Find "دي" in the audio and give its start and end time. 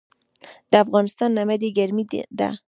2.39-2.49